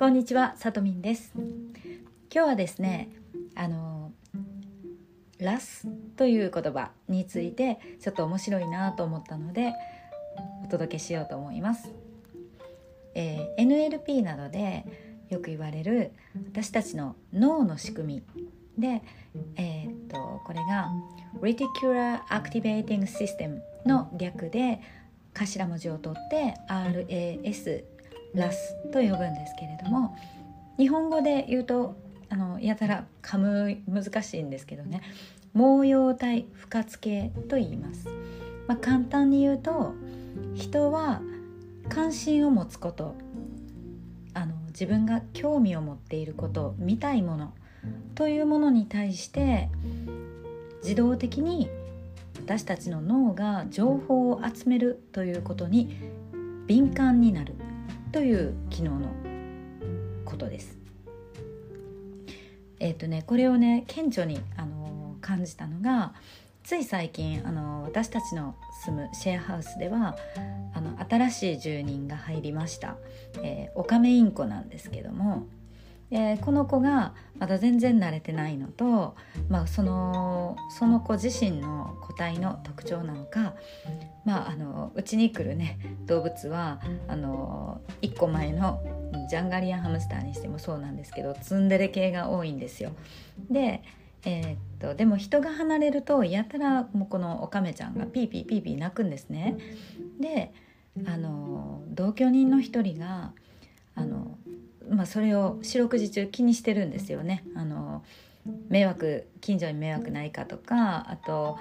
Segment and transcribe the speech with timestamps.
[0.00, 1.30] こんにちは、さとみんです。
[1.36, 1.44] 今
[2.30, 3.10] 日はですね
[3.54, 4.12] あの
[5.38, 9.74] ラスという言葉についてちょっと面白いなと思ったので
[10.64, 11.92] お届けしようと思います、
[13.14, 14.86] えー、NLP などで
[15.28, 16.12] よく言われる
[16.50, 18.22] 私たちの脳の仕組
[18.78, 19.02] みで、
[19.56, 20.90] えー、っとこれが
[21.42, 24.80] Reticular Activating System の略で
[25.34, 27.84] 頭文字を取って RAS
[28.34, 30.16] ラスと呼ぶんですけれども
[30.78, 31.96] 日本語で言うと
[32.28, 35.02] あのやたら噛む難しいんですけどね。
[35.52, 38.08] 毛様体不活系と言います、
[38.68, 39.94] まあ、簡単に言うと
[40.54, 41.20] 人は
[41.88, 43.16] 関心を持つこと
[44.32, 47.52] あの自分が興味を持っていること見たいもの
[48.14, 49.68] というものに対して
[50.82, 51.68] 自動的に
[52.36, 55.96] 私たちの脳が情報を集めるということに
[56.66, 57.54] 敏感になる。
[58.12, 59.08] という機能の
[60.24, 60.78] ことです。
[62.80, 66.14] えっ、ー、とねこれをね顕著にあの感じたのが
[66.64, 70.16] つい最近あの私たちの住むシェアハウスでは
[70.74, 72.96] あの新しい住人が入りました、
[73.42, 75.46] えー、オカメインコなんですけども
[76.10, 79.14] でこの子がまだ全然慣れてないのと、
[79.48, 83.54] まあ、そのその子自身の個体の特徴なのか
[84.24, 88.82] まああのうちに来るね動物はあの1個前の
[89.30, 92.92] ジャンガリアンハムスターにしてもそうなんですけどツンデレ系が多いんですよ。
[93.48, 93.82] で
[94.24, 99.56] えー、っとでも人が離れるとやたらもうこのオカメちゃんがピーピーピーピー鳴くんですね。
[100.20, 100.52] で
[101.06, 103.32] あの同居人の一人が
[104.90, 107.44] まあ、それを四六時中気にしてるんですよね。
[107.54, 108.02] あの
[108.68, 111.58] 迷惑近所に迷惑ないかとかあと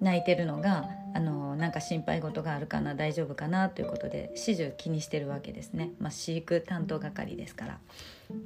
[0.00, 7.78] 泣いてるのがあのなんか心配事があるかな大丈夫かなということで始終気にしてるわけですね、まあ、飼育担当係ですから。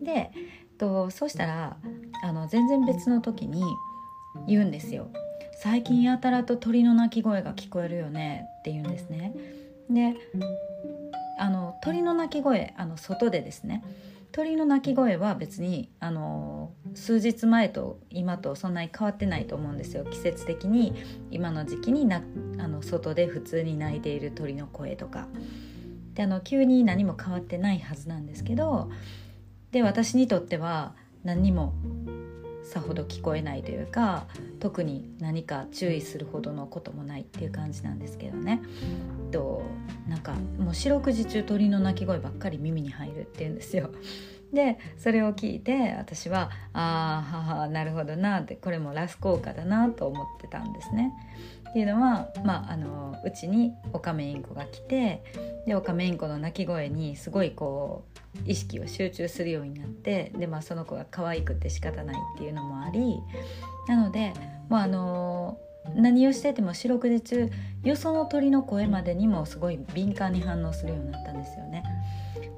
[0.02, 0.30] で
[0.76, 1.76] とそうしたら
[2.22, 3.62] あの全然別の時に
[4.46, 5.08] 言うんですよ。
[5.61, 9.34] 最近やたらと鳥の鳴き声が聞こえるよねって言うんですね。
[9.90, 10.14] で
[11.38, 13.82] あの鳥の鳴き声あの外でですね。
[14.30, 20.04] 鳥の鳴き声は別にあの数日前と今とそんなに変わってないと思うんですよ。
[20.04, 20.94] 季節的に
[21.30, 22.22] 今の時期にな
[22.58, 25.28] あの外で普通に鳴いている鳥の声とか。
[26.14, 28.90] であの急に何も変わってないはずなんですけど
[29.70, 31.74] で私にとっては何にも
[32.68, 34.27] さほど聞こえないというか
[34.61, 38.61] 特に何か注意するほどのこともないっていう感じなんですけどね
[39.30, 39.62] と
[40.06, 43.90] なんかもう四六時中鳥の鳴き声ばっかり耳に入るっていうんですよ。
[44.52, 51.12] でそれを聞いて私はああなるほどなってこれもラス効果だなと思ってたんですね。
[51.68, 55.23] っていうのは、まあ、あのうちにオカメインコが来て
[55.67, 63.18] でオカメインコの鳴き声にすごいこう意識を集中するようになってで、まあ、その子が可愛くて仕方ないっていうのもあり
[63.86, 64.33] なので、
[64.68, 65.58] まあ、あの
[65.95, 67.51] 何をしてても四六時中
[67.83, 71.85] よその鳥の声までにもすごい敏感に反応するようになったんですよね。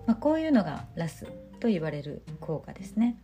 [0.06, 1.26] まあ、こういうのがラス
[1.60, 3.16] と言われる効果ですね。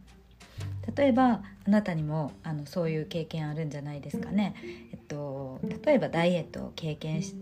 [0.94, 4.54] 例えばあなたにもあのそういう経験あるんじゃないですかね。
[4.92, 7.34] えっと、例えばダイエットを経験し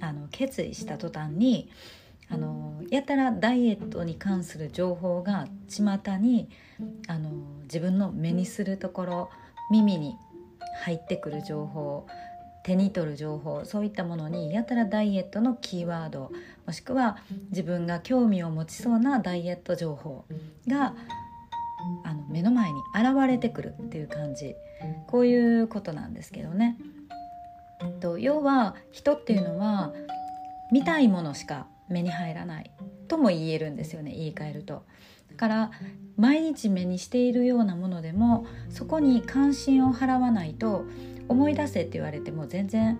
[0.00, 1.70] あの決意した途端に
[2.28, 6.48] あのやたらダイエットに関する情報が巷に
[7.08, 7.30] あの
[7.64, 9.30] 自分の目にするところ
[9.70, 10.16] 耳に
[10.84, 12.06] 入ってくる情報
[12.62, 16.30] 手に取る情報そういったものにやたらダイエットのキーワード
[16.64, 17.18] もしくは
[17.50, 20.24] 自分が興味を持ちそうなダイエット情報
[20.68, 20.94] が
[22.04, 24.54] あの目の前に現れてくるっていう感じ
[25.06, 26.76] こういうことなんですけどね。
[28.00, 29.92] と要は人っていうのは
[30.70, 32.70] 見たいものしか目に入らない
[33.08, 34.84] とも言えるんですよね言い換えると。
[35.30, 35.70] だから
[36.16, 40.84] 毎日目にしているようなものでもそこに関心を払わないと
[41.28, 42.98] 思い出せって言われても全然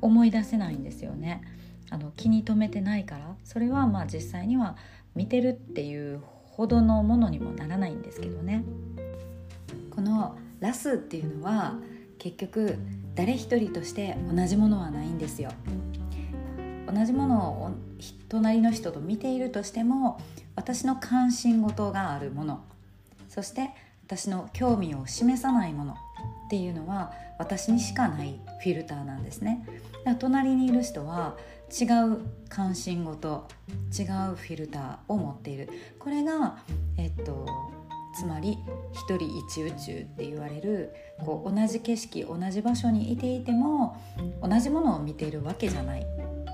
[0.00, 1.42] 思い出せないんですよね。
[1.90, 4.76] あの気に留めてないからそれはまあ実際には
[5.14, 6.22] 見てるっていう
[6.60, 8.64] ほどのものにもならないんですけどね。
[9.90, 11.78] このラスっていうのは
[12.18, 12.76] 結局
[13.14, 15.52] 誰一人として同じものはないんですよ。
[16.86, 17.70] 同じものを
[18.28, 20.20] 隣の人と見ているとしても
[20.54, 22.62] 私の関心事があるもの
[23.28, 23.70] そして
[24.04, 25.96] 私の興味を示さないものっ
[26.50, 31.36] ていうのは私にしかないフィルターなんですねだから隣にいる人は
[31.70, 32.18] 違う
[32.48, 33.46] 関心事
[33.96, 35.68] 違うフィルターを持っている。
[35.98, 36.58] これが
[36.96, 37.46] えっと
[38.18, 38.58] つまり
[38.92, 40.92] 一人一宇宙って言われる
[41.24, 43.96] こう同じ景色同じ場所にいていても
[44.42, 46.06] 同じものを見ているわけじゃない。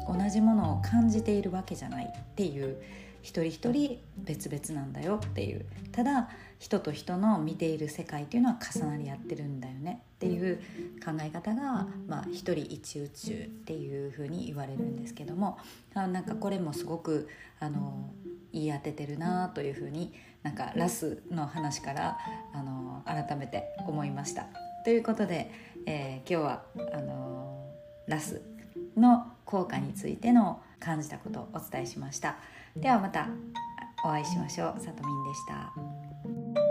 [0.07, 2.81] 同じものを感じているわけじゃないっていう
[3.27, 6.29] 一人一人別々なんだよっていうただ
[6.61, 10.59] 人と人の見ている世界っていうのは重なり合ってるんだよねっていう
[11.05, 15.59] 考え方が、まあ、一人一宇宙っていうふうに言われるんですけども
[15.95, 17.29] あなんかこれもすごく
[17.59, 18.11] あの
[18.53, 20.15] 言い当ててるなというふうに
[20.45, 22.19] なんかラスの話から
[22.55, 24.47] あの改めて思いました。
[24.85, 25.51] ということで、
[25.85, 26.63] えー、今日は
[26.95, 27.67] あの
[28.07, 28.41] ラス
[28.97, 32.37] の効果についての感じたことをお伝えしました。
[32.77, 33.29] ではまた
[34.05, 34.81] お会いしましょう。
[34.81, 36.66] さとみんでした。